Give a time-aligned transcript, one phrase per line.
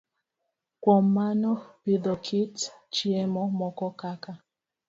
[0.81, 1.51] Kuom mano,
[1.83, 2.55] pidho kit
[2.93, 4.31] chiemo moko kaka